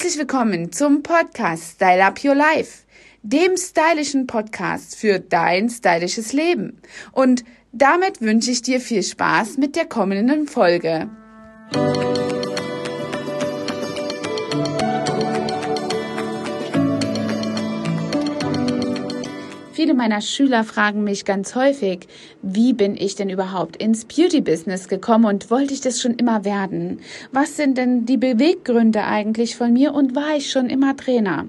Herzlich 0.00 0.18
willkommen 0.18 0.72
zum 0.72 1.02
Podcast 1.02 1.72
Style 1.72 2.02
Up 2.02 2.24
Your 2.24 2.34
Life, 2.34 2.84
dem 3.22 3.58
stylischen 3.58 4.26
Podcast 4.26 4.96
für 4.96 5.20
dein 5.20 5.68
stylisches 5.68 6.32
Leben. 6.32 6.80
Und 7.12 7.44
damit 7.72 8.22
wünsche 8.22 8.50
ich 8.50 8.62
dir 8.62 8.80
viel 8.80 9.02
Spaß 9.02 9.58
mit 9.58 9.76
der 9.76 9.84
kommenden 9.84 10.48
Folge. 10.48 11.10
Viele 19.90 20.02
meiner 20.02 20.20
Schüler 20.20 20.62
fragen 20.62 21.02
mich 21.02 21.24
ganz 21.24 21.56
häufig, 21.56 22.06
wie 22.42 22.74
bin 22.74 22.96
ich 22.96 23.16
denn 23.16 23.28
überhaupt 23.28 23.74
ins 23.74 24.04
Beauty-Business 24.04 24.86
gekommen 24.86 25.24
und 25.24 25.50
wollte 25.50 25.74
ich 25.74 25.80
das 25.80 26.00
schon 26.00 26.14
immer 26.14 26.44
werden? 26.44 27.00
Was 27.32 27.56
sind 27.56 27.76
denn 27.76 28.06
die 28.06 28.16
Beweggründe 28.16 29.02
eigentlich 29.02 29.56
von 29.56 29.72
mir 29.72 29.92
und 29.92 30.14
war 30.14 30.36
ich 30.36 30.52
schon 30.52 30.70
immer 30.70 30.96
Trainer? 30.96 31.46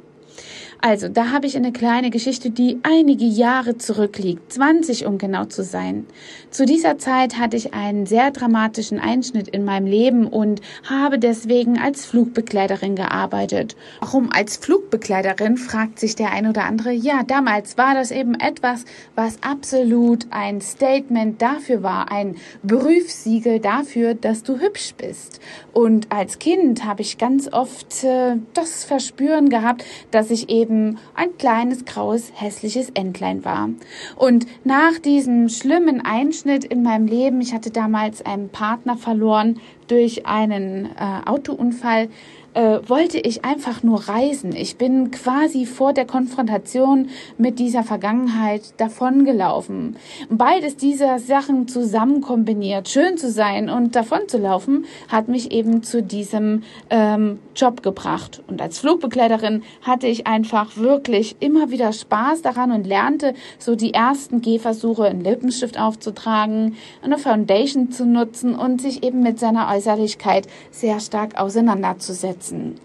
Also, 0.83 1.09
da 1.09 1.29
habe 1.29 1.45
ich 1.45 1.55
eine 1.55 1.71
kleine 1.71 2.09
Geschichte, 2.09 2.49
die 2.49 2.79
einige 2.81 3.25
Jahre 3.25 3.77
zurückliegt, 3.77 4.51
20 4.51 5.05
um 5.05 5.19
genau 5.19 5.45
zu 5.45 5.63
sein. 5.63 6.07
Zu 6.49 6.65
dieser 6.65 6.97
Zeit 6.97 7.37
hatte 7.37 7.55
ich 7.55 7.75
einen 7.75 8.07
sehr 8.07 8.31
dramatischen 8.31 8.99
Einschnitt 8.99 9.47
in 9.47 9.63
meinem 9.63 9.85
Leben 9.85 10.25
und 10.25 10.59
habe 10.89 11.19
deswegen 11.19 11.77
als 11.77 12.07
Flugbegleiterin 12.07 12.95
gearbeitet. 12.95 13.75
Warum 13.99 14.31
als 14.31 14.57
Flugbegleiterin, 14.57 15.57
fragt 15.57 15.99
sich 15.99 16.15
der 16.15 16.31
ein 16.31 16.47
oder 16.47 16.63
andere. 16.63 16.91
Ja, 16.91 17.21
damals 17.21 17.77
war 17.77 17.93
das 17.93 18.09
eben 18.09 18.33
etwas, 18.33 18.85
was 19.13 19.37
absolut 19.43 20.25
ein 20.31 20.61
Statement 20.61 21.39
dafür 21.43 21.83
war, 21.83 22.11
ein 22.11 22.37
Berufssiegel 22.63 23.59
dafür, 23.59 24.15
dass 24.15 24.41
du 24.41 24.59
hübsch 24.59 24.95
bist. 24.97 25.41
Und 25.73 26.11
als 26.11 26.39
Kind 26.39 26.85
habe 26.85 27.03
ich 27.03 27.19
ganz 27.19 27.53
oft 27.53 28.03
äh, 28.03 28.37
das 28.55 28.83
Verspüren 28.83 29.49
gehabt, 29.49 29.85
dass 30.09 30.31
ich 30.31 30.49
eben 30.49 30.70
eben 30.71 30.97
ein 31.13 31.37
kleines, 31.37 31.85
graues, 31.85 32.31
hässliches 32.33 32.89
Entlein 32.91 33.43
war. 33.43 33.69
Und 34.15 34.47
nach 34.63 34.97
diesem 34.99 35.49
schlimmen 35.49 36.01
Einschnitt 36.01 36.63
in 36.63 36.81
meinem 36.83 37.07
Leben, 37.07 37.41
ich 37.41 37.53
hatte 37.53 37.71
damals 37.71 38.25
einen 38.25 38.49
Partner 38.49 38.97
verloren 38.97 39.59
durch 39.87 40.25
einen 40.25 40.85
äh, 40.85 40.89
Autounfall, 41.25 42.07
äh, 42.53 42.79
wollte 42.87 43.17
ich 43.17 43.45
einfach 43.45 43.83
nur 43.83 44.07
reisen. 44.07 44.55
Ich 44.55 44.77
bin 44.77 45.11
quasi 45.11 45.65
vor 45.65 45.93
der 45.93 46.05
Konfrontation 46.05 47.09
mit 47.37 47.59
dieser 47.59 47.83
Vergangenheit 47.83 48.73
davongelaufen. 48.77 49.95
Beides 50.29 50.75
dieser 50.75 51.19
Sachen 51.19 51.67
zusammen 51.67 52.21
kombiniert, 52.21 52.89
schön 52.89 53.17
zu 53.17 53.31
sein 53.31 53.69
und 53.69 53.95
davon 53.95 54.27
zu 54.27 54.37
laufen, 54.37 54.85
hat 55.07 55.27
mich 55.27 55.51
eben 55.51 55.83
zu 55.83 56.03
diesem 56.03 56.63
ähm, 56.89 57.39
Job 57.55 57.83
gebracht. 57.83 58.43
Und 58.47 58.61
als 58.61 58.79
Flugbegleiterin 58.79 59.63
hatte 59.81 60.07
ich 60.07 60.27
einfach 60.27 60.75
wirklich 60.77 61.37
immer 61.39 61.71
wieder 61.71 61.93
Spaß 61.93 62.41
daran 62.41 62.71
und 62.71 62.85
lernte 62.85 63.33
so 63.59 63.75
die 63.75 63.93
ersten 63.93 64.41
Gehversuche, 64.41 65.05
einen 65.05 65.21
Lippenstift 65.21 65.79
aufzutragen, 65.79 66.75
eine 67.01 67.17
Foundation 67.17 67.91
zu 67.91 68.05
nutzen 68.05 68.55
und 68.55 68.81
sich 68.81 69.03
eben 69.03 69.21
mit 69.21 69.39
seiner 69.39 69.69
Äußerlichkeit 69.69 70.47
sehr 70.71 70.99
stark 70.99 71.39
auseinanderzusetzen 71.39 72.40
setzen. 72.41 72.79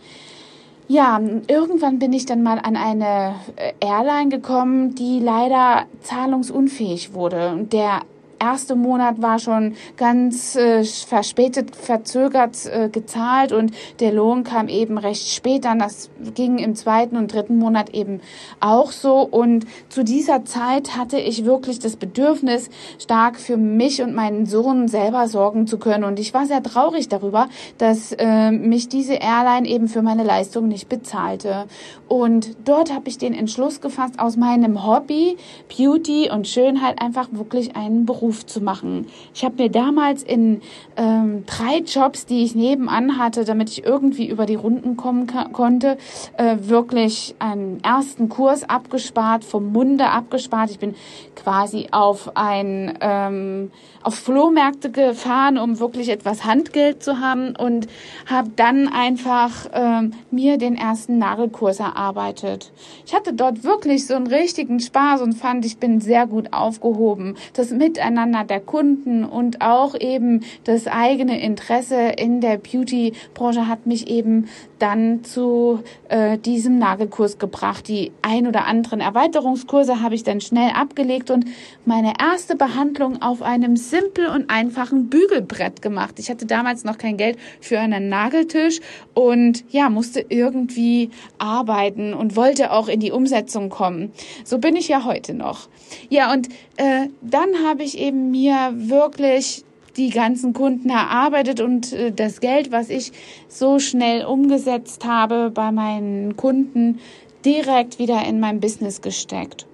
Ja, 0.89 1.21
irgendwann 1.49 1.99
bin 1.99 2.13
ich 2.13 2.27
dann 2.27 2.45
mal 2.45 2.61
an 2.61 2.77
eine 2.77 3.35
äh, 3.57 3.73
Airline 3.81 4.29
gekommen, 4.29 4.95
die 4.95 5.19
leider 5.19 5.87
zahlungsunfähig 6.03 7.13
wurde. 7.13 7.67
Der 7.73 8.03
erste 8.39 8.77
Monat 8.77 9.23
war 9.23 9.39
schon 9.39 9.75
ganz 9.97 10.57
äh, 10.57 10.85
verspätet, 10.85 11.75
verzögert 11.75 12.67
äh, 12.67 12.89
gezahlt 12.89 13.53
und 13.53 13.73
der 14.01 14.13
Lohn 14.13 14.45
kam 14.45 14.69
eben 14.69 14.99
recht 14.99 15.29
spät 15.29 15.65
dann. 15.65 15.79
Das 15.79 16.11
ging 16.35 16.59
im 16.59 16.75
zweiten 16.75 17.17
und 17.17 17.33
dritten 17.33 17.59
Monat 17.59 17.91
eben 17.91 18.21
auch 18.61 18.93
so. 18.93 19.21
Und 19.21 19.67
zu 19.89 20.05
dieser 20.05 20.45
Zeit 20.45 20.97
hatte 20.97 21.19
ich 21.19 21.45
wirklich 21.45 21.79
das 21.79 21.97
Bedürfnis, 21.97 22.71
stark 22.99 23.39
für 23.39 23.57
mich 23.57 24.03
und 24.03 24.15
meinen 24.15 24.47
Sohn 24.47 24.89
selber 24.89 25.29
sorgen 25.29 25.67
zu 25.67 25.79
können. 25.79 26.05
Und 26.05 26.19
ich 26.19 26.35
war 26.35 26.47
sehr 26.47 26.63
traurig 26.63 27.09
darüber, 27.09 27.49
dass 27.79 28.13
äh, 28.13 28.51
mich 28.51 28.89
diese 28.89 29.15
Airline 29.15 29.67
eben 29.69 29.89
für 29.89 30.03
meine 30.03 30.25
Leistung 30.25 30.69
nicht 30.69 30.89
bezahlte. 30.89 31.67
Und 32.09 32.57
dort 32.65 32.93
habe 32.93 33.09
ich 33.09 33.19
den 33.19 33.35
Entschluss 33.35 33.81
gefasst, 33.81 34.19
aus 34.19 34.37
meinem 34.37 34.87
Hobby, 34.87 35.37
Beauty 35.77 36.31
und 36.31 36.47
Schönheit 36.47 37.01
einfach 37.01 37.29
wirklich 37.33 37.77
einen 37.77 38.07
Beruf 38.07 38.26
Beruf 38.27 38.45
zu 38.45 38.61
machen. 38.61 39.07
Ich 39.35 39.45
habe 39.45 39.63
mir 39.63 39.71
damals 39.71 40.25
in 40.25 40.61
ähm, 40.97 41.45
drei 41.47 41.79
Jobs, 41.79 42.27
die 42.27 42.43
ich 42.43 42.57
nebenan 42.57 43.19
hatte, 43.19 43.45
damit 43.45 43.71
ich 43.71 43.85
irgendwie 43.85 44.29
über 44.29 44.47
die 44.47 44.57
Runden 44.57 44.97
kommen 44.97 45.29
konnte, 45.53 45.97
äh, 46.37 46.57
wirklich 46.59 47.37
einen 47.39 47.81
ersten 47.85 48.29
Kurs 48.29 48.69
abgespart, 48.69 49.45
vom 49.45 49.71
Munde 49.73 50.11
abgespart. 50.11 50.73
Ich 50.73 50.81
bin 50.81 50.97
quasi 51.37 51.89
auf 51.93 52.37
ein 52.37 52.99
ähm, 53.01 53.71
auf 54.03 54.15
Flohmärkte 54.15 54.91
gefahren, 54.93 55.59
um 55.59 55.81
wirklich 55.81 56.09
etwas 56.09 56.45
Handgeld 56.45 57.03
zu 57.03 57.19
haben 57.19 57.57
und 57.57 57.89
habe 58.27 58.51
dann 58.55 58.87
einfach 58.87 59.69
ähm, 59.73 60.13
mir 60.31 60.59
den 60.59 60.77
ersten 60.77 61.19
Nagelkurs 61.19 61.81
erarbeitet. 61.81 62.73
Ich 63.05 63.15
hatte 63.15 63.33
dort 63.35 63.65
wirklich 63.65 64.07
so 64.07 64.15
einen 64.15 64.29
richtigen 64.29 64.79
Spaß 64.79 65.23
und 65.23 65.33
fand, 65.33 65.65
ich 65.65 65.79
bin 65.79 66.01
sehr 66.01 66.29
gut 66.29 66.53
aufgehoben. 66.53 67.37
Das 67.55 67.73
Miteinander 67.73 68.16
Miteinander 68.17 68.45
der 68.45 68.61
Kunden 68.61 69.25
und 69.25 69.61
auch 69.61 69.95
eben 70.01 70.43
das 70.65 70.87
eigene 70.87 71.39
Interesse 71.39 71.97
in 72.17 72.41
der 72.41 72.57
Beauty-Branche 72.57 73.69
hat 73.69 73.87
mich 73.87 74.09
eben 74.09 74.49
dann 74.79 75.23
zu 75.23 75.83
äh, 76.09 76.39
diesem 76.39 76.79
Nagelkurs 76.79 77.39
gebracht. 77.39 77.89
Die 77.89 78.13
ein 78.23 78.47
oder 78.47 78.65
anderen 78.65 79.01
Erweiterungskurse 79.01 80.01
habe 80.01 80.15
ich 80.15 80.23
dann 80.23 80.41
schnell 80.41 80.71
abgelegt 80.71 81.31
und 81.31 81.45
meine 81.85 82.15
erste 82.19 82.57
Behandlung 82.57 83.21
auf 83.21 83.43
einem 83.43 83.77
simpel 83.77 84.29
und 84.29 84.49
einfachen 84.49 85.11
Bügelbrett 85.11 85.83
gemacht. 85.83 86.19
Ich 86.19 86.31
hatte 86.31 86.47
damals 86.47 86.85
noch 86.85 86.97
kein 86.97 87.19
Geld 87.19 87.37
für 87.61 87.79
einen 87.79 88.09
Nageltisch 88.09 88.81
und 89.13 89.65
ja, 89.69 89.91
musste 89.91 90.25
irgendwie 90.27 91.11
arbeiten 91.37 92.15
und 92.15 92.35
wollte 92.35 92.73
auch 92.73 92.89
in 92.89 93.01
die 93.01 93.13
Umsetzung 93.13 93.69
kommen. 93.69 94.13
So 94.45 94.59
bin 94.59 94.75
ich 94.75 94.89
ja 94.89 95.05
heute 95.05 95.35
noch. 95.35 95.69
Ja, 96.09 96.33
und 96.33 96.49
äh, 96.77 97.09
dann 97.23 97.49
habe 97.67 97.83
ich 97.83 97.99
eben 97.99 98.06
mir 98.13 98.73
wirklich 98.75 99.65
die 99.97 100.11
ganzen 100.11 100.53
Kunden 100.53 100.91
erarbeitet 100.91 101.61
und 101.61 101.93
äh, 101.93 102.13
das 102.13 102.41
Geld, 102.41 102.71
was 102.71 102.91
ich 102.91 103.13
so 103.49 103.79
schnell 103.79 104.25
umgesetzt 104.25 105.05
habe 105.05 105.51
bei 105.51 105.73
meinen 105.73 106.37
Kunden, 106.37 107.01
direkt 107.45 107.99
wieder 107.99 108.25
in 108.27 108.41
mein 108.41 108.61
Business 108.61 109.01
gesteckt. 109.01 109.67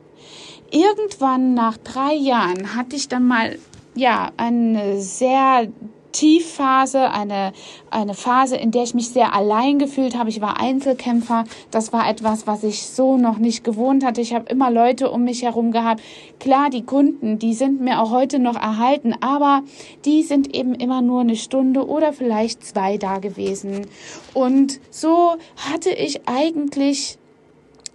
Irgendwann 0.71 1.55
nach 1.55 1.77
drei 1.77 2.15
Jahren 2.15 2.75
hatte 2.77 2.97
ich 2.97 3.09
dann 3.09 3.27
mal 3.27 3.59
ja 3.95 4.31
eine 4.37 5.01
sehr 5.01 5.69
Tiefphase, 6.13 7.11
eine, 7.11 7.53
eine 7.91 8.15
Phase, 8.15 8.57
in 8.57 8.71
der 8.71 8.85
ich 8.85 8.95
mich 8.95 9.09
sehr 9.09 9.35
allein 9.35 9.79
gefühlt 9.79 10.17
habe. 10.17 10.31
Ich 10.31 10.41
war 10.41 10.61
Einzelkämpfer. 10.61 11.45
Das 11.71 11.93
war 11.93 12.09
etwas, 12.09 12.47
was 12.47 12.63
ich 12.63 12.87
so 12.87 13.17
noch 13.17 13.39
nicht 13.39 13.65
gewohnt 13.65 14.05
hatte. 14.05 14.21
Ich 14.21 14.35
habe 14.35 14.51
immer 14.51 14.71
Leute 14.71 15.11
um 15.11 15.25
mich 15.25 15.43
herum 15.43 15.73
gehabt. 15.73 16.03
Klar, 16.39 16.71
die 16.71 16.83
Kunden, 16.83 17.39
die 17.39 17.55
sind 17.55 17.81
mir 17.81 18.01
auch 18.01 18.11
heute 18.11 18.39
noch 18.39 18.57
erhalten, 18.57 19.15
aber 19.21 19.63
die 20.05 20.23
sind 20.23 20.55
eben 20.55 20.75
immer 20.75 21.03
nur 21.03 21.23
eine 21.23 21.37
Stunde 21.37 21.87
oder 21.87 22.13
vielleicht 22.13 22.65
zwei 22.65 22.99
da 22.99 23.19
gewesen. 23.19 23.87
Und 24.35 24.81
so 24.91 25.37
hatte 25.57 25.91
ich 25.91 26.29
eigentlich 26.29 27.19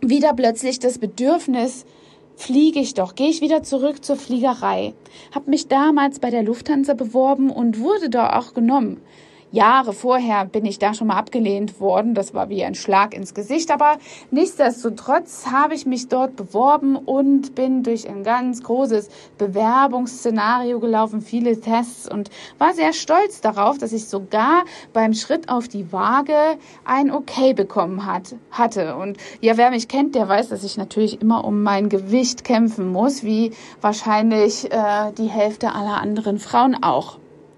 wieder 0.02 0.34
plötzlich 0.34 0.80
das 0.80 1.00
Bedürfnis, 1.00 1.86
fliege 2.38 2.80
ich 2.80 2.94
doch, 2.94 3.16
gehe 3.16 3.30
ich 3.30 3.42
wieder 3.42 3.64
zurück 3.64 4.06
zur 4.06 4.16
Fliegerei. 4.16 4.94
Hab 5.34 5.48
mich 5.48 5.68
damals 5.68 6.20
bei 6.20 6.30
der 6.30 6.44
Lufthansa 6.44 6.94
beworben 6.94 7.50
und 7.50 7.80
wurde 7.80 8.10
da 8.10 8.38
auch 8.38 8.54
genommen. 8.54 9.02
Jahre 9.52 9.94
vorher 9.94 10.46
bin 10.46 10.66
ich 10.66 10.78
da 10.78 10.94
schon 10.94 11.08
mal 11.08 11.18
abgelehnt 11.18 11.80
worden. 11.80 12.14
Das 12.14 12.34
war 12.34 12.50
wie 12.50 12.64
ein 12.64 12.76
Schlag 12.76 13.14
ins 13.14 13.34
Gesicht. 13.34 13.72
Aber 13.72 13.98
nichtsdestotrotz 14.30 15.48
habe 15.52 15.74
ich 15.74 15.86
mich 15.86 16.10
dort 16.10 16.36
beworben 16.36 16.96
und 16.96 17.56
bin 17.56 17.84
durch 17.84 18.10
ein 18.10 18.24
ganz 18.24 18.64
großes 18.64 19.10
Bewerbungsszenario 19.38 20.80
gelaufen, 20.80 21.22
viele 21.22 21.60
Tests 21.60 22.10
und 22.12 22.30
war 22.58 22.74
sehr 22.74 22.94
stolz 22.94 23.42
darauf, 23.42 23.78
dass 23.78 23.94
ich 23.94 24.08
sogar 24.08 24.66
beim 24.94 25.14
Schritt 25.14 25.50
auf 25.50 25.68
die 25.68 25.92
Waage 25.94 26.58
ein 26.84 27.12
Okay 27.12 27.54
bekommen 27.54 28.06
hat, 28.06 28.36
hatte. 28.52 28.96
Und 28.98 29.18
ja, 29.40 29.58
wer 29.58 29.72
mich 29.72 29.88
kennt, 29.88 30.16
der 30.16 30.28
weiß, 30.28 30.50
dass 30.50 30.64
ich 30.64 30.78
natürlich 30.78 31.22
immer 31.22 31.46
um 31.46 31.64
mein 31.64 31.90
Gewicht 31.90 32.44
kämpfen 32.44 32.92
muss, 32.92 33.24
wie 33.24 33.52
wahrscheinlich 33.82 34.72
äh, 34.72 35.12
die 35.18 35.28
Hälfte 35.28 35.74
aller 35.74 36.02
anderen 36.02 36.40
Frauen 36.40 36.76
auch. 36.84 37.18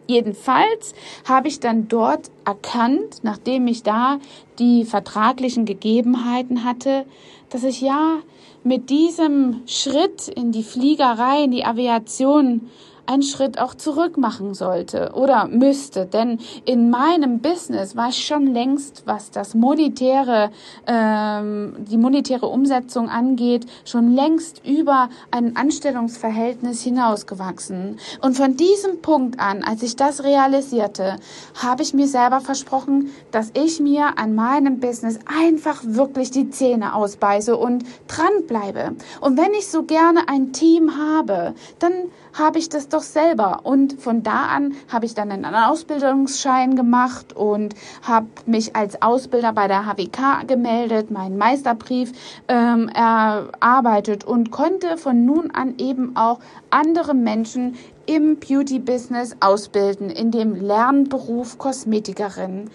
Jedenfalls 0.10 0.96
habe 1.24 1.50
ich 1.50 1.60
dann 1.60 1.88
dort 1.88 2.32
erkannt, 2.44 3.20
nachdem 3.22 3.68
ich 3.68 3.84
da 3.84 4.18
die 4.58 4.84
vertraglichen 4.84 5.66
Gegebenheiten 5.66 6.64
hatte, 6.64 7.06
dass 7.52 7.64
ich 7.64 7.80
ja 7.80 8.16
mit 8.64 8.90
diesem 8.90 9.62
Schritt 9.68 10.28
in 10.28 10.52
die 10.52 10.64
Fliegerei, 10.64 11.44
in 11.44 11.52
die 11.52 11.64
Aviation 11.64 12.72
einen 13.10 13.24
Schritt 13.24 13.58
auch 13.58 13.74
zurück 13.74 14.18
machen 14.18 14.54
sollte 14.54 15.14
oder 15.16 15.48
müsste. 15.48 16.06
Denn 16.06 16.40
in 16.66 16.92
meinem 16.92 17.40
Business 17.40 17.96
war 17.96 18.10
ich 18.10 18.24
schon 18.24 18.54
längst, 18.54 19.04
was 19.06 19.32
das 19.32 19.56
monetäre, 19.56 20.52
ähm, 20.86 21.74
die 21.90 21.98
monetäre 21.98 22.46
Umsetzung 22.46 23.10
angeht, 23.10 23.66
schon 23.84 24.14
längst 24.14 24.64
über 24.64 25.10
ein 25.32 25.56
Anstellungsverhältnis 25.56 26.84
hinausgewachsen. 26.84 27.98
Und 28.22 28.38
von 28.38 28.56
diesem 28.56 29.02
Punkt 29.02 29.40
an, 29.40 29.64
als 29.64 29.82
ich 29.82 29.96
das 29.96 30.24
realisierte, 30.24 31.16
habe 31.56 31.82
ich 31.82 31.96
mir 31.96 32.08
selber 32.08 32.42
versprochen, 32.42 33.10
dass 33.32 33.52
ich 33.56 33.80
mir 33.80 34.20
an 34.20 34.36
meinem 34.36 34.80
Business 34.80 35.18
einfach 35.26 35.82
wirklich 35.84 36.30
die 36.30 36.52
Zähne 36.52 36.94
ausbeiße 36.94 37.58
und 37.58 37.84
dranbleibe. 38.08 38.96
Und 39.20 39.38
wenn 39.38 39.54
ich 39.56 39.68
so 39.68 39.82
gerne 39.82 40.28
ein 40.28 40.54
Team 40.54 40.96
habe, 40.96 41.56
dann 41.80 41.94
habe 42.34 42.60
ich 42.60 42.70
das 42.70 42.88
doch 42.90 42.99
selber. 43.02 43.62
Und 43.64 44.02
von 44.02 44.24
da 44.24 44.48
an 44.48 44.76
habe 44.92 45.06
ich 45.06 45.14
dann 45.14 45.32
einen 45.32 45.46
Ausbildungsschein 45.46 46.76
gemacht 46.76 47.36
und 47.36 47.76
habe 48.04 48.28
mich 48.46 48.76
als 48.76 49.02
Ausbilder 49.02 49.54
bei 49.54 49.68
der 49.68 49.86
HWK 49.86 50.48
gemeldet, 50.48 51.12
meinen 51.12 51.38
Meisterbrief 51.38 52.12
ähm, 52.48 52.90
erarbeitet 52.90 54.24
und 54.24 54.52
konnte 54.52 54.98
von 54.98 55.26
nun 55.26 55.52
an 55.52 55.76
eben 55.78 56.16
auch 56.16 56.40
andere 56.70 57.14
Menschen 57.14 57.76
im 58.06 58.38
Beauty-Business 58.38 59.36
ausbilden, 59.40 60.10
in 60.10 60.32
dem 60.32 60.56
Lernberuf 60.56 61.58
Kosmetikerin. 61.58 62.70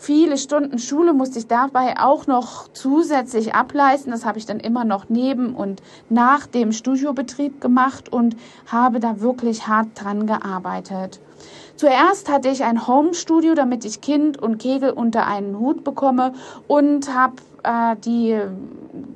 Viele 0.00 0.38
Stunden 0.38 0.78
Schule 0.78 1.12
musste 1.12 1.40
ich 1.40 1.48
dabei 1.48 1.96
auch 1.98 2.28
noch 2.28 2.68
zusätzlich 2.72 3.56
ableisten. 3.56 4.12
Das 4.12 4.24
habe 4.24 4.38
ich 4.38 4.46
dann 4.46 4.60
immer 4.60 4.84
noch 4.84 5.08
neben 5.08 5.54
und 5.54 5.82
nach 6.08 6.46
dem 6.46 6.70
Studiobetrieb 6.70 7.60
gemacht 7.60 8.12
und 8.12 8.36
habe 8.70 9.00
da 9.00 9.20
wirklich 9.20 9.66
hart 9.66 9.88
dran 9.96 10.28
gearbeitet. 10.28 11.20
Zuerst 11.74 12.30
hatte 12.30 12.48
ich 12.48 12.62
ein 12.62 12.86
Home-Studio, 12.86 13.54
damit 13.54 13.84
ich 13.84 14.00
Kind 14.00 14.40
und 14.40 14.58
Kegel 14.58 14.90
unter 14.90 15.26
einen 15.26 15.58
Hut 15.58 15.82
bekomme 15.82 16.32
und 16.68 17.12
habe 17.12 17.34
äh, 17.64 17.96
die 18.04 18.40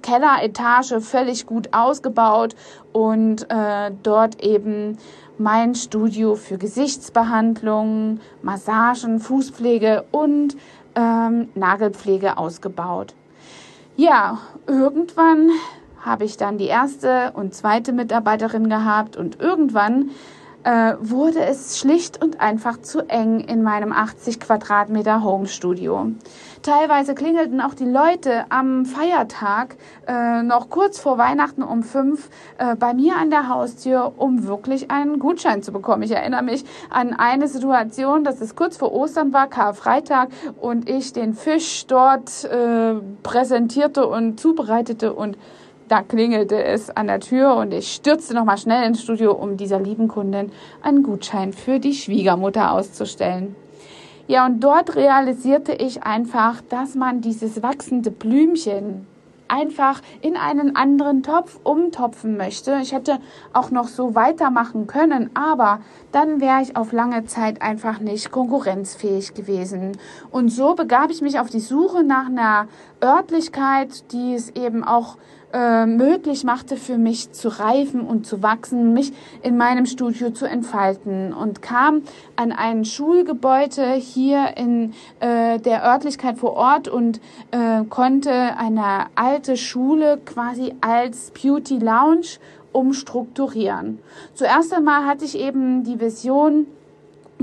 Kelleretage 0.02 1.00
völlig 1.00 1.46
gut 1.46 1.69
ausgebaut 1.73 2.56
und 2.93 3.49
äh, 3.50 3.93
dort 4.02 4.43
eben 4.43 4.99
mein 5.38 5.75
Studio 5.75 6.34
für 6.37 6.58
Gesichtsbehandlungen, 6.58 8.20
Massagen, 8.43 9.20
Fußpflege 9.20 10.05
und 10.11 10.56
ähm, 10.94 11.49
Nagelpflege 11.55 12.37
ausgebaut. 12.38 13.14
Ja, 13.96 14.38
irgendwann 14.67 15.50
habe 16.00 16.25
ich 16.25 16.37
dann 16.37 16.58
die 16.58 16.67
erste 16.67 17.32
und 17.34 17.55
zweite 17.55 17.93
Mitarbeiterin 17.93 18.69
gehabt 18.69 19.17
und 19.17 19.40
irgendwann 19.40 20.11
äh, 20.64 20.94
wurde 21.00 21.41
es 21.41 21.79
schlicht 21.79 22.23
und 22.23 22.41
einfach 22.41 22.81
zu 22.81 23.00
eng 23.09 23.41
in 23.41 23.62
meinem 23.62 23.93
80 23.93 24.41
Quadratmeter 24.41 25.23
Home 25.23 25.47
Studio. 25.47 26.12
Teilweise 26.62 27.17
klingelten 27.17 27.61
auch 27.61 27.75
die 27.75 27.85
Leute 27.85 28.44
am 28.49 28.87
Feiertag 28.87 29.76
äh, 30.06 30.43
noch 30.43 30.70
kurz 30.70 31.00
vor 31.00 31.19
Weihnachten 31.19 31.62
um 31.64 31.82
fünf 31.82 32.31
äh, 32.59 32.76
bei 32.76 32.94
mir 32.94 33.17
an 33.17 33.31
der 33.31 33.49
Haustür, 33.49 34.12
um 34.17 34.47
wirklich 34.47 34.91
einen 34.91 35.19
Gutschein 35.19 35.62
zu 35.64 35.73
bekommen. 35.73 36.05
Ich 36.05 36.12
erinnere 36.12 36.44
mich 36.44 36.65
an 36.88 37.15
eine 37.15 37.49
Situation, 37.49 38.23
dass 38.23 38.41
es 38.41 38.55
kurz 38.55 38.76
vor 38.76 38.93
Ostern 38.93 39.32
war, 39.32 39.49
Karfreitag, 39.49 40.29
und 40.61 40.88
ich 40.88 41.12
den 41.12 41.35
Fisch 41.35 41.87
dort 41.87 42.44
äh, 42.44 42.94
präsentierte 43.25 44.06
und 44.06 44.38
zubereitete 44.38 45.12
und 45.12 45.37
da 45.88 46.02
klingelte 46.02 46.62
es 46.62 46.90
an 46.90 47.06
der 47.06 47.20
Tür 47.20 47.56
und 47.56 47.73
ich 47.73 47.93
stürzte 47.93 48.34
nochmal 48.34 48.58
schnell 48.58 48.87
ins 48.87 49.02
Studio, 49.02 49.32
um 49.32 49.56
dieser 49.56 49.81
lieben 49.81 50.08
Kundin 50.08 50.52
einen 50.82 51.02
Gutschein 51.02 51.52
für 51.52 51.79
die 51.79 51.94
Schwiegermutter 51.94 52.73
auszustellen. 52.73 53.56
Ja, 54.29 54.46
und 54.46 54.61
dort 54.61 54.96
realisierte 54.96 55.73
ich 55.73 56.05
einfach, 56.05 56.62
dass 56.69 56.94
man 56.94 57.20
dieses 57.20 57.62
wachsende 57.62 58.11
Blümchen 58.11 59.06
einfach 59.52 60.00
in 60.23 60.37
einen 60.37 60.75
anderen 60.76 61.23
Topf 61.23 61.61
umtopfen 61.62 62.37
möchte. 62.38 62.79
Ich 62.81 62.93
hätte 62.93 63.19
auch 63.52 63.70
noch 63.70 63.88
so 63.88 64.14
weitermachen 64.14 64.87
können, 64.87 65.31
aber 65.34 65.81
dann 66.11 66.40
wäre 66.40 66.62
ich 66.62 66.76
auf 66.76 66.93
lange 66.93 67.26
Zeit 67.26 67.61
einfach 67.61 68.00
nicht 68.00 68.31
konkurrenzfähig 68.31 69.34
gewesen. 69.34 69.93
Und 70.31 70.49
so 70.49 70.75
begab 70.75 71.11
ich 71.11 71.20
mich 71.20 71.38
auf 71.38 71.50
die 71.50 71.61
Suche 71.61 72.02
nach 72.02 72.26
einer 72.26 72.67
Örtlichkeit, 73.02 74.11
die 74.12 74.34
es 74.34 74.49
eben 74.50 74.84
auch 74.84 75.19
äh, 75.53 75.87
möglich 75.87 76.45
machte 76.45 76.77
für 76.77 76.99
mich 76.99 77.33
zu 77.33 77.49
reifen 77.49 78.01
und 78.01 78.27
zu 78.27 78.43
wachsen, 78.43 78.93
mich 78.93 79.13
in 79.43 79.57
meinem 79.57 79.87
Studio 79.87 80.31
zu 80.31 80.47
entfalten 80.47 81.33
und 81.33 81.63
kam 81.63 82.03
an 82.37 82.53
ein 82.53 82.85
Schulgebäude 82.85 83.93
hier 83.95 84.57
in 84.57 84.95
äh, 85.21 85.59
der 85.59 85.85
Örtlichkeit 85.85 86.39
vor 86.39 86.55
Ort 86.55 86.89
und 86.89 87.21
äh, 87.51 87.85
konnte 87.89 88.33
eine 88.33 89.07
alte 89.15 89.57
Schule 89.57 90.19
quasi 90.25 90.75
als 90.81 91.31
Beauty 91.31 91.79
Lounge 91.79 92.39
umstrukturieren. 92.73 93.99
Zuerst 94.35 94.73
einmal 94.73 95.07
hatte 95.07 95.25
ich 95.25 95.39
eben 95.39 95.85
die 95.85 96.01
Vision, 96.01 96.67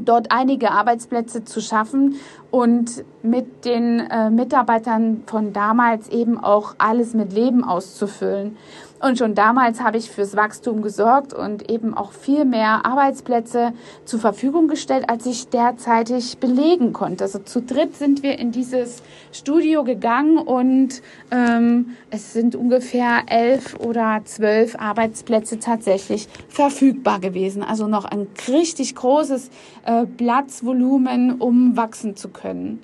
dort 0.06 0.32
einige 0.32 0.72
Arbeitsplätze 0.72 1.44
zu 1.44 1.62
schaffen 1.62 2.16
und 2.52 3.04
mit 3.22 3.66
den 3.66 4.00
äh, 4.00 4.30
Mitarbeitern 4.30 5.24
von 5.26 5.54
damals 5.54 6.10
eben 6.10 6.38
auch 6.38 6.76
alles 6.78 7.14
mit 7.14 7.34
Leben 7.34 7.64
auszufüllen. 7.64 8.58
Und 9.00 9.18
schon 9.18 9.34
damals 9.34 9.82
habe 9.82 9.98
ich 9.98 10.10
fürs 10.10 10.36
Wachstum 10.36 10.82
gesorgt 10.82 11.34
und 11.34 11.72
eben 11.72 11.94
auch 11.94 12.12
viel 12.12 12.44
mehr 12.44 12.86
Arbeitsplätze 12.86 13.72
zur 14.04 14.20
Verfügung 14.20 14.68
gestellt, 14.68 15.10
als 15.10 15.26
ich 15.26 15.48
derzeitig 15.48 16.38
belegen 16.40 16.92
konnte. 16.92 17.24
Also 17.24 17.40
zu 17.40 17.62
dritt 17.62 17.96
sind 17.96 18.24
wir 18.24 18.38
in 18.38 18.52
dieses 18.52 19.02
Studio 19.32 19.86
gegangen 19.86 20.38
und 20.38 21.02
ähm, 21.32 21.96
es 22.10 22.34
sind 22.34 22.56
ungefähr 22.56 23.24
elf 23.28 23.76
oder 23.80 24.22
zwölf 24.26 24.76
Arbeitsplätze 24.78 25.60
tatsächlich 25.60 26.28
verfügbar 26.50 27.20
gewesen. 27.22 27.64
Also 27.64 27.88
noch 27.88 28.04
ein 28.04 28.28
richtig 28.50 28.96
großes 28.96 29.50
äh, 29.86 30.06
Platzvolumen, 30.06 31.40
um 31.40 31.78
wachsen 31.78 32.18
zu 32.18 32.28
können. 32.30 32.82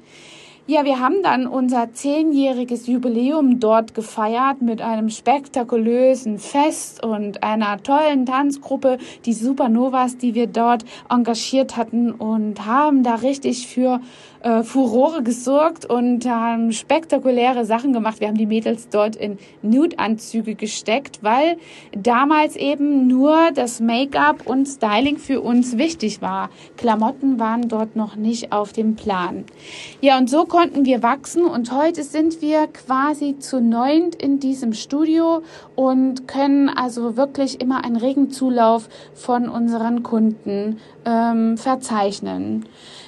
Ja, 0.67 0.83
wir 0.83 0.99
haben 0.99 1.21
dann 1.21 1.45
unser 1.45 1.93
zehnjähriges 1.93 2.87
Jubiläum 2.87 3.59
dort 3.59 3.93
gefeiert 3.93 4.63
mit 4.63 4.81
einem 4.81 5.11
spektakulösen 5.11 6.39
Fest 6.39 7.03
und 7.03 7.43
einer 7.43 7.83
tollen 7.83 8.25
Tanzgruppe, 8.25 8.97
die 9.25 9.33
Supernovas, 9.33 10.17
die 10.17 10.33
wir 10.33 10.47
dort 10.47 10.83
engagiert 11.07 11.77
hatten 11.77 12.11
und 12.11 12.65
haben 12.65 13.03
da 13.03 13.13
richtig 13.13 13.67
für 13.67 14.01
äh, 14.45 14.61
Furore 14.61 15.23
gesorgt 15.23 15.87
und 15.87 16.27
haben 16.27 16.71
spektakuläre 16.71 17.65
Sachen 17.65 17.93
gemacht. 17.93 18.19
Wir 18.19 18.27
haben 18.27 18.37
die 18.37 18.45
Mädels 18.45 18.89
dort 18.89 19.15
in 19.15 19.39
Nude-Anzüge 19.63 20.53
gesteckt, 20.53 21.23
weil 21.23 21.57
damals 21.97 22.55
eben 22.55 23.07
nur 23.07 23.49
das 23.55 23.79
Make-up 23.79 24.45
und 24.45 24.67
Styling 24.67 25.17
für 25.17 25.41
uns 25.41 25.79
wichtig 25.79 26.21
war. 26.21 26.51
Klamotten 26.77 27.39
waren 27.39 27.67
dort 27.69 27.95
noch 27.95 28.15
nicht 28.17 28.51
auf 28.51 28.71
dem 28.71 28.95
Plan. 28.95 29.45
Ja, 29.99 30.19
und 30.19 30.29
so 30.29 30.45
konnten 30.45 30.85
wir 30.85 31.01
wachsen 31.01 31.43
und 31.43 31.71
heute 31.71 32.03
sind 32.03 32.43
wir 32.43 32.67
quasi 32.67 33.39
zu 33.39 33.59
neunt 33.59 34.13
in 34.13 34.39
diesem 34.39 34.73
Studio 34.73 35.41
und 35.73 36.27
können 36.27 36.69
also 36.69 37.17
wirklich 37.17 37.61
immer 37.61 37.83
einen 37.83 37.95
regen 37.95 38.29
Zulauf 38.29 38.89
von 39.15 39.49
unseren 39.49 40.03
Kunden 40.03 40.77
ähm, 41.03 41.57
verzeichnen. 41.57 42.65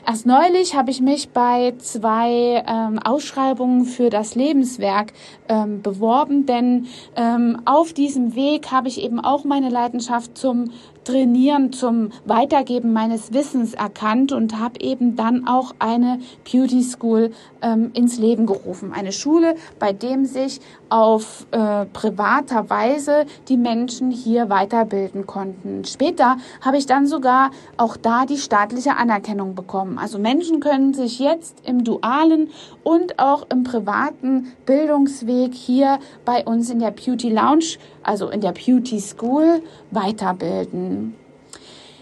Erst 0.09 0.25
neulich 0.25 0.73
habe 0.73 0.89
ich 0.89 1.01
mich 1.01 1.31
bei 1.31 1.73
zwei 1.79 2.63
ähm, 2.65 2.97
Ausschreibungen 2.99 3.83
für 3.83 4.09
das 4.09 4.35
Lebenswerk 4.35 5.11
ähm, 5.49 5.81
beworben, 5.81 6.45
denn 6.45 6.87
ähm, 7.17 7.61
auf 7.65 7.91
diesem 7.91 8.33
Weg 8.33 8.71
habe 8.71 8.87
ich 8.87 9.03
eben 9.03 9.19
auch 9.19 9.43
meine 9.43 9.67
Leidenschaft 9.67 10.37
zum 10.37 10.71
Trainieren, 11.07 11.71
zum 11.71 12.09
Weitergeben 12.25 12.91
meines 12.91 13.31
Wissens 13.31 13.73
erkannt 13.73 14.33
und 14.33 14.59
habe 14.59 14.81
eben 14.81 15.15
dann 15.15 15.47
auch 15.47 15.73
eine 15.79 16.19
Beauty 16.43 16.83
School 16.83 17.31
ähm, 17.61 17.91
ins 17.93 18.17
Leben 18.17 18.45
gerufen. 18.45 18.91
Eine 18.91 19.13
Schule, 19.13 19.55
bei 19.79 19.93
dem 19.93 20.25
sich 20.25 20.59
auf 20.89 21.47
äh, 21.51 21.85
privater 21.85 22.69
Weise 22.69 23.25
die 23.47 23.55
Menschen 23.55 24.11
hier 24.11 24.49
weiterbilden 24.49 25.25
konnten. 25.25 25.85
Später 25.85 26.37
habe 26.59 26.77
ich 26.77 26.85
dann 26.85 27.07
sogar 27.07 27.51
auch 27.77 27.95
da 27.95 28.25
die 28.25 28.37
staatliche 28.37 28.97
Anerkennung 28.97 29.55
bekommen. 29.55 29.97
Also 29.97 30.19
Menschen 30.19 30.59
können 30.59 30.93
sich 30.93 31.19
jetzt 31.19 31.61
im 31.65 31.85
dualen 31.85 32.49
und 32.83 33.17
auch 33.17 33.45
im 33.49 33.63
privaten 33.63 34.51
Bildungsweg 34.65 35.53
hier 35.53 35.99
bei 36.25 36.43
uns 36.43 36.69
in 36.69 36.79
der 36.79 36.91
Beauty 36.91 37.29
Lounge, 37.29 37.77
also 38.03 38.29
in 38.29 38.41
der 38.41 38.51
Beauty 38.51 38.99
School, 38.99 39.61
weiterbilden. 39.91 40.96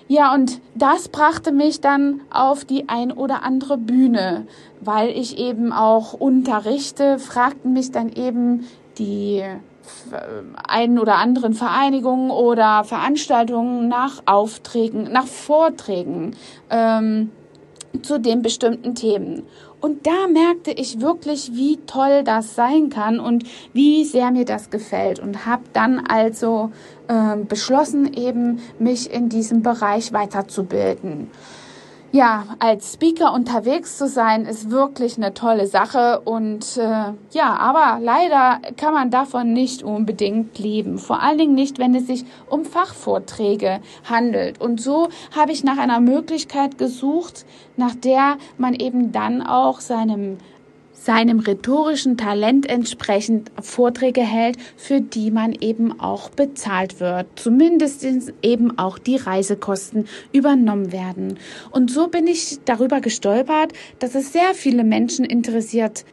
Ja, 0.07 0.33
und 0.35 0.61
das 0.75 1.09
brachte 1.09 1.51
mich 1.51 1.81
dann 1.81 2.21
auf 2.29 2.63
die 2.63 2.89
ein 2.89 3.11
oder 3.11 3.41
andere 3.41 3.77
Bühne, 3.77 4.45
weil 4.79 5.09
ich 5.09 5.39
eben 5.39 5.73
auch 5.73 6.13
unterrichte, 6.13 7.17
fragten 7.17 7.73
mich 7.73 7.91
dann 7.91 8.09
eben 8.09 8.67
die 8.99 9.43
einen 10.67 10.99
oder 10.99 11.15
anderen 11.15 11.53
Vereinigungen 11.53 12.29
oder 12.29 12.83
Veranstaltungen 12.83 13.87
nach 13.87 14.23
Aufträgen, 14.25 15.11
nach 15.11 15.27
Vorträgen 15.27 16.35
ähm, 16.69 17.31
zu 18.01 18.19
den 18.19 18.41
bestimmten 18.41 18.95
Themen. 18.95 19.43
Und 19.85 20.07
da 20.07 20.25
merkte 20.27 20.71
ich 20.71 20.99
wirklich, 20.99 21.51
wie 21.53 21.77
toll 21.85 22.23
das 22.23 22.55
sein 22.55 22.89
kann 22.89 23.19
und 23.19 23.43
wie 23.71 24.03
sehr 24.03 24.31
mir 24.31 24.43
das 24.43 24.71
gefällt 24.71 25.19
und 25.19 25.45
habe 25.45 25.61
dann 25.73 25.99
also 25.99 26.71
äh, 27.07 27.37
beschlossen, 27.37 28.11
eben 28.11 28.61
mich 28.79 29.13
in 29.13 29.29
diesem 29.29 29.61
Bereich 29.61 30.11
weiterzubilden. 30.11 31.29
Ja, 32.11 32.45
als 32.59 32.93
Speaker 32.93 33.33
unterwegs 33.33 33.97
zu 33.97 34.07
sein, 34.07 34.45
ist 34.45 34.71
wirklich 34.71 35.17
eine 35.17 35.33
tolle 35.33 35.67
Sache 35.67 36.21
und 36.21 36.77
äh, 36.77 37.11
ja, 37.31 37.57
aber 37.57 37.99
leider 38.01 38.61
kann 38.77 38.93
man 38.93 39.11
davon 39.11 39.51
nicht 39.51 39.83
unbedingt 39.83 40.57
leben. 40.57 40.97
Vor 40.97 41.21
allen 41.21 41.37
Dingen 41.37 41.55
nicht, 41.55 41.77
wenn 41.77 41.93
es 41.93 42.07
sich 42.07 42.23
um 42.49 42.63
Fachvorträge 42.63 43.81
handelt. 44.09 44.61
Und 44.61 44.79
so 44.79 45.09
habe 45.35 45.51
ich 45.51 45.65
nach 45.65 45.77
einer 45.77 45.99
Möglichkeit 45.99 46.77
gesucht, 46.77 47.45
nach 47.75 47.95
der 47.95 48.37
man 48.57 48.75
eben 48.75 49.11
dann 49.11 49.41
auch 49.41 49.81
seinem 49.81 50.37
seinem 50.95 51.39
rhetorischen 51.39 52.17
Talent 52.17 52.67
entsprechend 52.67 53.51
Vorträge 53.61 54.21
hält, 54.21 54.57
für 54.75 55.01
die 55.01 55.29
man 55.29 55.51
eben 55.53 55.99
auch 55.99 56.29
bezahlt 56.29 56.99
wird. 56.99 57.27
Zumindest 57.35 58.05
eben 58.41 58.77
auch 58.79 58.97
die 58.97 59.17
Reisekosten 59.17 60.07
übernommen 60.31 60.91
werden. 60.91 61.37
Und 61.71 61.91
so 61.91 62.07
bin 62.07 62.25
ich 62.27 62.59
darüber 62.65 63.01
gestolpert, 63.01 63.73
dass 63.99 64.15
es 64.15 64.33
sehr 64.33 64.53
viele 64.53 64.83
Menschen 64.83 65.25
interessiert, 65.25 66.05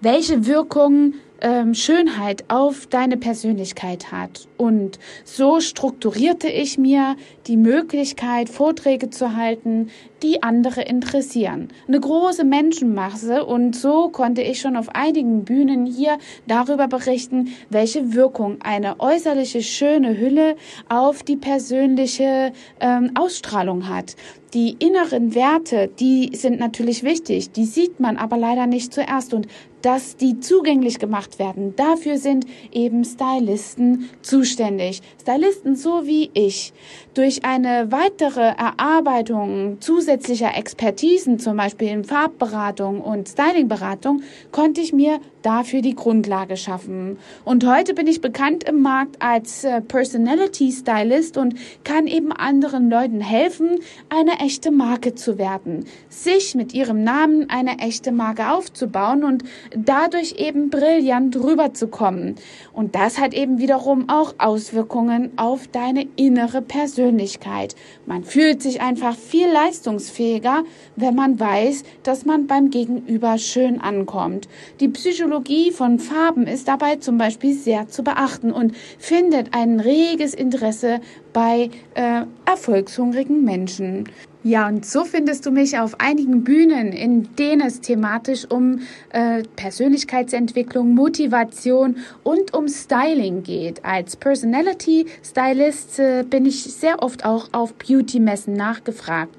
welche 0.00 0.46
Wirkungen 0.46 1.14
ähm, 1.40 1.74
Schönheit 1.74 2.44
auf 2.48 2.86
deine 2.86 3.16
Persönlichkeit 3.16 4.12
hat. 4.12 4.48
Und 4.56 4.98
so 5.24 5.60
strukturierte 5.60 6.48
ich 6.48 6.78
mir 6.78 7.16
die 7.46 7.56
Möglichkeit, 7.56 8.48
Vorträge 8.48 9.10
zu 9.10 9.36
halten, 9.36 9.90
die 10.22 10.42
andere 10.42 10.82
interessieren. 10.82 11.68
Eine 11.88 12.00
große 12.00 12.44
Menschenmasse 12.44 13.44
und 13.44 13.74
so 13.74 14.08
konnte 14.08 14.42
ich 14.42 14.60
schon 14.60 14.76
auf 14.76 14.94
einigen 14.94 15.44
Bühnen 15.44 15.86
hier 15.86 16.18
darüber 16.46 16.88
berichten, 16.88 17.48
welche 17.70 18.14
Wirkung 18.14 18.58
eine 18.62 19.00
äußerliche 19.00 19.62
schöne 19.62 20.18
Hülle 20.18 20.56
auf 20.88 21.22
die 21.22 21.36
persönliche 21.36 22.52
ähm, 22.80 23.12
Ausstrahlung 23.14 23.88
hat. 23.88 24.16
Die 24.52 24.74
inneren 24.80 25.36
Werte, 25.36 25.88
die 26.00 26.30
sind 26.34 26.58
natürlich 26.58 27.04
wichtig, 27.04 27.52
die 27.52 27.64
sieht 27.64 28.00
man 28.00 28.16
aber 28.16 28.36
leider 28.36 28.66
nicht 28.66 28.92
zuerst 28.92 29.32
und 29.32 29.46
dass 29.82 30.16
die 30.16 30.40
zugänglich 30.40 30.98
gemacht 30.98 31.38
werden. 31.38 31.74
Dafür 31.76 32.18
sind 32.18 32.46
eben 32.72 33.04
Stylisten 33.04 34.10
zuständig. 34.22 35.02
Stylisten 35.20 35.76
so 35.76 36.06
wie 36.06 36.30
ich. 36.34 36.72
Durch 37.14 37.44
eine 37.44 37.90
weitere 37.90 38.40
Erarbeitung 38.40 39.78
zusätzlicher 39.80 40.56
Expertisen, 40.56 41.38
zum 41.38 41.56
Beispiel 41.56 41.88
in 41.88 42.04
Farbberatung 42.04 43.00
und 43.00 43.28
Stylingberatung, 43.28 44.22
konnte 44.52 44.80
ich 44.80 44.92
mir 44.92 45.20
dafür 45.42 45.82
die 45.82 45.94
Grundlage 45.94 46.56
schaffen. 46.56 47.18
Und 47.44 47.66
heute 47.66 47.94
bin 47.94 48.06
ich 48.06 48.20
bekannt 48.20 48.64
im 48.64 48.82
Markt 48.82 49.20
als 49.20 49.64
äh, 49.64 49.80
Personality 49.80 50.70
Stylist 50.70 51.36
und 51.36 51.54
kann 51.84 52.06
eben 52.06 52.32
anderen 52.32 52.90
Leuten 52.90 53.20
helfen, 53.20 53.78
eine 54.08 54.38
echte 54.40 54.70
Marke 54.70 55.14
zu 55.14 55.38
werden, 55.38 55.86
sich 56.08 56.54
mit 56.54 56.74
ihrem 56.74 57.02
Namen 57.04 57.48
eine 57.48 57.78
echte 57.78 58.12
Marke 58.12 58.50
aufzubauen 58.50 59.24
und 59.24 59.44
dadurch 59.76 60.36
eben 60.38 60.70
brillant 60.70 61.36
rüberzukommen. 61.36 62.36
Und 62.72 62.94
das 62.94 63.18
hat 63.18 63.34
eben 63.34 63.58
wiederum 63.58 64.08
auch 64.08 64.34
Auswirkungen 64.38 65.30
auf 65.36 65.68
deine 65.68 66.06
innere 66.16 66.62
Persönlichkeit. 66.62 67.74
Man 68.06 68.24
fühlt 68.24 68.62
sich 68.62 68.80
einfach 68.80 69.16
viel 69.16 69.48
leistungsfähiger, 69.50 70.64
wenn 70.96 71.14
man 71.14 71.38
weiß, 71.38 71.84
dass 72.02 72.24
man 72.24 72.46
beim 72.46 72.70
Gegenüber 72.70 73.38
schön 73.38 73.80
ankommt. 73.80 74.48
Die 74.80 74.88
Psychologie 74.88 75.70
von 75.70 75.98
Farben 75.98 76.46
ist 76.46 76.68
dabei 76.68 76.96
zum 76.96 77.18
Beispiel 77.18 77.54
sehr 77.54 77.88
zu 77.88 78.02
beachten 78.02 78.52
und 78.52 78.74
findet 78.98 79.54
ein 79.54 79.80
reges 79.80 80.34
Interesse 80.34 81.00
bei 81.32 81.70
äh, 81.94 82.22
erfolgshungrigen 82.44 83.44
Menschen. 83.44 84.08
Ja, 84.42 84.68
und 84.68 84.86
so 84.86 85.04
findest 85.04 85.44
du 85.44 85.50
mich 85.50 85.78
auf 85.78 86.00
einigen 86.00 86.44
Bühnen, 86.44 86.92
in 86.92 87.34
denen 87.36 87.60
es 87.60 87.82
thematisch 87.82 88.46
um 88.50 88.80
äh, 89.10 89.42
Persönlichkeitsentwicklung, 89.56 90.94
Motivation 90.94 91.98
und 92.22 92.54
um 92.54 92.66
Styling 92.66 93.42
geht. 93.42 93.84
Als 93.84 94.16
Personality 94.16 95.04
Stylist 95.22 95.98
äh, 95.98 96.24
bin 96.28 96.46
ich 96.46 96.62
sehr 96.62 97.02
oft 97.02 97.26
auch 97.26 97.48
auf 97.52 97.74
Beauty-Messen 97.74 98.54
nachgefragt. 98.54 99.36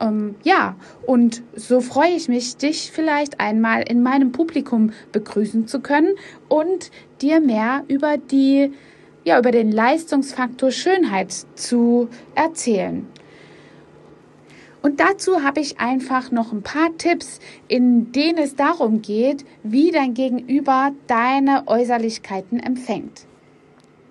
Ähm, 0.00 0.36
ja, 0.44 0.76
und 1.04 1.42
so 1.56 1.80
freue 1.80 2.10
ich 2.10 2.28
mich, 2.28 2.56
dich 2.56 2.92
vielleicht 2.92 3.40
einmal 3.40 3.82
in 3.82 4.04
meinem 4.04 4.30
Publikum 4.30 4.92
begrüßen 5.10 5.66
zu 5.66 5.80
können 5.80 6.14
und 6.48 6.92
dir 7.20 7.40
mehr 7.40 7.82
über 7.88 8.18
die 8.18 8.72
ja, 9.24 9.38
über 9.38 9.50
den 9.50 9.72
Leistungsfaktor 9.72 10.70
Schönheit 10.70 11.34
zu 11.54 12.08
erzählen. 12.34 13.06
Und 14.82 15.00
dazu 15.00 15.42
habe 15.42 15.60
ich 15.60 15.80
einfach 15.80 16.30
noch 16.30 16.52
ein 16.52 16.62
paar 16.62 16.94
Tipps, 16.98 17.40
in 17.68 18.12
denen 18.12 18.36
es 18.36 18.54
darum 18.54 19.00
geht, 19.00 19.46
wie 19.62 19.90
dein 19.90 20.12
Gegenüber 20.12 20.92
deine 21.06 21.66
Äußerlichkeiten 21.66 22.60
empfängt. 22.60 23.24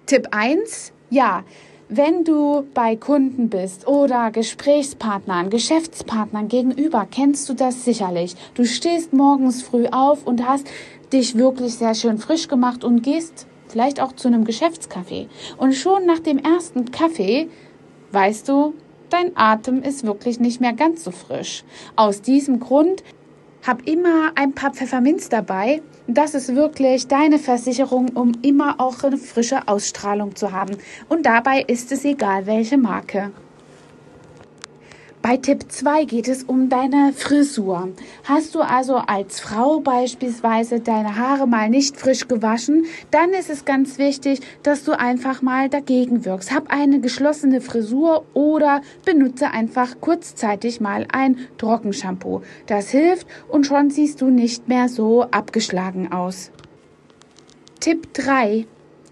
Tipp 0.08 0.30
1, 0.32 0.92
ja, 1.12 1.44
wenn 1.90 2.24
du 2.24 2.66
bei 2.74 2.96
Kunden 2.96 3.50
bist 3.50 3.88
oder 3.88 4.32
Gesprächspartnern, 4.32 5.52
Geschäftspartnern 5.52 6.48
gegenüber, 6.48 7.08
kennst 7.10 7.48
du 7.50 7.54
das 7.54 7.86
sicherlich. 7.86 8.36
Du 8.56 8.66
stehst 8.66 9.14
morgens 9.14 9.62
früh 9.62 9.86
auf 9.86 10.26
und 10.26 10.48
hast 10.48 10.68
dich 11.12 11.38
wirklich 11.38 11.76
sehr 11.76 11.94
schön 11.94 12.18
frisch 12.18 12.48
gemacht 12.48 12.84
und 12.84 13.04
gehst 13.04 13.46
vielleicht 13.74 14.00
auch 14.00 14.14
zu 14.14 14.28
einem 14.28 14.46
Geschäftscafé. 14.46 15.28
Und 15.58 15.74
schon 15.74 16.06
nach 16.06 16.20
dem 16.20 16.38
ersten 16.38 16.92
Kaffee 16.92 17.50
weißt 18.12 18.48
du, 18.48 18.76
dein 19.10 19.36
Atem 19.36 19.82
ist 19.82 20.06
wirklich 20.06 20.40
nicht 20.40 20.62
mehr 20.62 20.74
ganz 20.74 21.04
so 21.04 21.12
frisch. 21.12 21.64
Aus 21.96 22.22
diesem 22.22 22.60
Grund 22.60 23.04
hab 23.66 23.88
immer 23.88 24.32
ein 24.36 24.54
paar 24.54 24.72
Pfefferminz 24.72 25.30
dabei. 25.30 25.82
Das 26.06 26.36
ist 26.36 26.54
wirklich 26.54 27.08
deine 27.08 27.40
Versicherung, 27.40 28.10
um 28.10 28.34
immer 28.44 28.80
auch 28.80 29.04
eine 29.04 29.18
frische 29.18 29.68
Ausstrahlung 29.68 30.36
zu 30.36 30.52
haben. 30.52 30.78
Und 31.10 31.26
dabei 31.26 31.62
ist 31.62 31.92
es 31.92 32.06
egal, 32.06 32.46
welche 32.46 32.78
Marke. 32.78 33.32
Bei 35.24 35.38
Tipp 35.38 35.72
2 35.72 36.04
geht 36.04 36.28
es 36.28 36.44
um 36.44 36.68
deine 36.68 37.14
Frisur. 37.14 37.88
Hast 38.26 38.56
du 38.56 38.60
also 38.60 38.98
als 38.98 39.40
Frau 39.40 39.80
beispielsweise 39.80 40.82
deine 40.82 41.16
Haare 41.16 41.48
mal 41.48 41.70
nicht 41.70 41.96
frisch 41.96 42.28
gewaschen, 42.28 42.88
dann 43.10 43.30
ist 43.30 43.50
es 43.50 43.64
ganz 43.64 43.98
wichtig, 43.98 44.42
dass 44.64 44.84
du 44.84 45.00
einfach 45.00 45.42
mal 45.42 45.70
dagegen 45.70 46.26
wirkst. 46.26 46.54
Hab 46.54 46.74
eine 46.74 47.00
geschlossene 47.00 47.62
Frisur 47.62 48.26
oder 48.34 48.82
benutze 49.06 49.52
einfach 49.52 50.02
kurzzeitig 50.02 50.82
mal 50.82 51.08
ein 51.14 51.38
Trockenshampoo. 51.58 52.42
Das 52.68 52.90
hilft 52.90 53.26
und 53.48 53.66
schon 53.66 53.92
siehst 53.92 54.20
du 54.20 54.30
nicht 54.30 54.68
mehr 54.68 54.90
so 54.90 55.24
abgeschlagen 55.32 56.12
aus. 56.12 56.52
Tipp 57.80 58.14
3. 58.14 58.66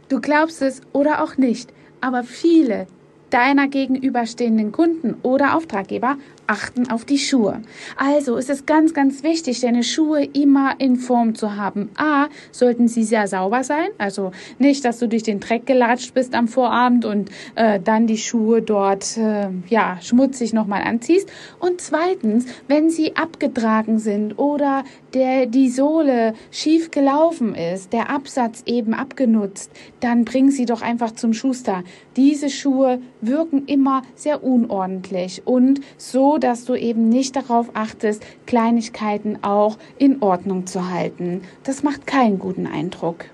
Du 0.10 0.20
glaubst 0.20 0.62
es 0.62 0.82
oder 0.92 1.24
auch 1.24 1.38
nicht, 1.38 1.72
aber 2.02 2.26
viele 2.26 2.88
deiner 3.32 3.68
gegenüberstehenden 3.68 4.72
Kunden 4.72 5.16
oder 5.24 5.56
Auftraggeber 5.56 6.18
achten 6.52 6.92
auf 6.92 7.06
die 7.06 7.18
Schuhe. 7.18 7.62
Also 7.96 8.36
ist 8.36 8.50
es 8.50 8.66
ganz, 8.66 8.94
ganz 8.94 9.24
wichtig, 9.24 9.62
deine 9.62 9.84
Schuhe 9.84 10.26
immer 10.26 10.76
in 10.80 10.98
Form 10.98 11.34
zu 11.34 11.56
haben. 11.56 11.90
A, 11.96 12.28
sollten 12.52 12.90
sie 12.90 13.06
sehr 13.06 13.28
sauber 13.28 13.64
sein, 13.64 13.88
also 13.98 14.32
nicht, 14.60 14.84
dass 14.84 15.00
du 15.00 15.08
durch 15.08 15.24
den 15.24 15.40
Dreck 15.40 15.66
gelatscht 15.66 16.14
bist 16.14 16.36
am 16.36 16.50
Vorabend 16.50 17.06
und 17.06 17.30
äh, 17.56 17.80
dann 17.80 18.06
die 18.06 18.18
Schuhe 18.18 18.62
dort 18.62 19.16
äh, 19.16 19.48
ja 19.70 19.98
schmutzig 20.02 20.52
nochmal 20.52 20.82
anziehst. 20.82 21.32
Und 21.60 21.80
zweitens, 21.80 22.46
wenn 22.68 22.90
sie 22.90 23.16
abgetragen 23.16 23.98
sind 23.98 24.38
oder 24.38 24.84
der 25.14 25.46
die 25.46 25.70
Sohle 25.70 26.34
schief 26.52 26.92
gelaufen 26.92 27.56
ist, 27.56 27.94
der 27.94 28.10
Absatz 28.10 28.64
eben 28.66 28.94
abgenutzt, 28.94 29.72
dann 30.02 30.26
bring 30.26 30.52
sie 30.52 30.66
doch 30.66 30.82
einfach 30.82 31.12
zum 31.12 31.34
Schuster. 31.34 31.84
Diese 32.18 32.50
Schuhe 32.50 33.00
wirken 33.22 33.66
immer 33.68 34.02
sehr 34.16 34.44
unordentlich 34.44 35.44
und 35.46 35.80
so 35.98 36.41
dass 36.42 36.66
du 36.66 36.76
eben 36.76 37.08
nicht 37.08 37.36
darauf 37.36 37.70
achtest, 37.74 38.24
Kleinigkeiten 38.46 39.44
auch 39.44 39.78
in 39.98 40.22
Ordnung 40.22 40.68
zu 40.68 40.90
halten. 40.90 41.44
Das 41.64 41.84
macht 41.84 42.06
keinen 42.06 42.40
guten 42.40 42.68
Eindruck. 42.68 43.26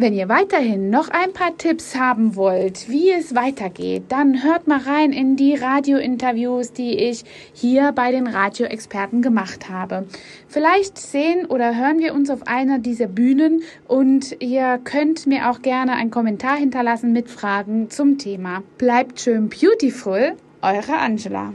Wenn 0.00 0.14
ihr 0.14 0.28
weiterhin 0.28 0.90
noch 0.90 1.08
ein 1.08 1.32
paar 1.32 1.56
Tipps 1.56 1.96
haben 1.96 2.36
wollt, 2.36 2.88
wie 2.88 3.10
es 3.10 3.34
weitergeht, 3.34 4.04
dann 4.10 4.44
hört 4.44 4.68
mal 4.68 4.78
rein 4.78 5.12
in 5.12 5.34
die 5.34 5.56
Radiointerviews, 5.56 6.72
die 6.72 6.96
ich 6.96 7.24
hier 7.52 7.90
bei 7.90 8.12
den 8.12 8.28
Radioexperten 8.28 9.22
gemacht 9.22 9.68
habe. 9.68 10.06
Vielleicht 10.46 10.98
sehen 10.98 11.46
oder 11.46 11.74
hören 11.74 11.98
wir 11.98 12.14
uns 12.14 12.30
auf 12.30 12.46
einer 12.46 12.78
dieser 12.78 13.08
Bühnen 13.08 13.62
und 13.88 14.40
ihr 14.40 14.78
könnt 14.84 15.26
mir 15.26 15.50
auch 15.50 15.62
gerne 15.62 15.94
einen 15.94 16.12
Kommentar 16.12 16.56
hinterlassen 16.56 17.12
mit 17.12 17.28
Fragen 17.28 17.90
zum 17.90 18.18
Thema. 18.18 18.62
Bleibt 18.78 19.18
schön 19.18 19.48
beautiful, 19.48 20.36
eure 20.62 20.96
Angela. 20.96 21.54